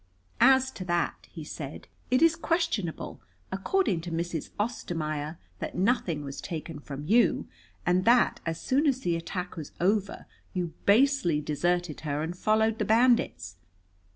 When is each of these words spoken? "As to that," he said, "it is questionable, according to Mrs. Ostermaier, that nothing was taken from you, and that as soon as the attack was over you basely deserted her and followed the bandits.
"As 0.39 0.71
to 0.71 0.85
that," 0.85 1.27
he 1.29 1.43
said, 1.43 1.87
"it 2.09 2.23
is 2.23 2.35
questionable, 2.35 3.21
according 3.51 4.01
to 4.01 4.11
Mrs. 4.11 4.49
Ostermaier, 4.59 5.37
that 5.59 5.75
nothing 5.77 6.23
was 6.23 6.41
taken 6.41 6.79
from 6.79 7.05
you, 7.05 7.47
and 7.85 8.03
that 8.05 8.39
as 8.43 8.59
soon 8.59 8.87
as 8.87 9.01
the 9.01 9.15
attack 9.15 9.55
was 9.55 9.73
over 9.79 10.25
you 10.53 10.73
basely 10.87 11.39
deserted 11.39 12.01
her 12.01 12.23
and 12.23 12.35
followed 12.35 12.79
the 12.79 12.85
bandits. 12.85 13.57